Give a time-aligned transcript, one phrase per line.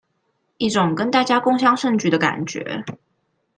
[0.57, 2.83] 一種跟大家共襄盛舉的感覺